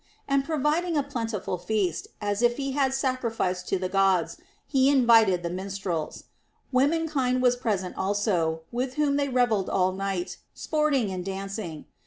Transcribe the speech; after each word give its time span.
And 0.27 0.43
providing 0.43 0.97
a 0.97 1.03
plentiful 1.03 1.59
feast, 1.59 2.07
as 2.19 2.41
if 2.41 2.57
he 2.57 2.71
had 2.71 2.91
sacrificed 2.95 3.67
to 3.67 3.77
the 3.77 3.87
Gods, 3.87 4.37
he 4.65 4.89
in 4.89 5.05
vited 5.05 5.43
the 5.43 5.49
minstrels; 5.51 6.23
women 6.71 7.07
kind 7.07 7.39
was 7.39 7.55
present 7.55 7.95
also, 7.95 8.61
with 8.71 8.95
whom 8.95 9.15
they 9.15 9.29
revelled 9.29 9.69
all 9.69 9.91
night, 9.91 10.37
sporting 10.55 11.11
and 11.11 11.23
dancing. 11.23 11.85